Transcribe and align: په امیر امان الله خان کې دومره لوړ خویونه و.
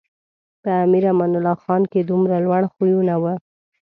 په 0.61 0.69
امیر 0.85 1.03
امان 1.11 1.31
الله 1.37 1.55
خان 1.63 1.81
کې 1.91 2.01
دومره 2.09 2.35
لوړ 2.45 2.61
خویونه 2.73 3.15
و. 3.21 3.23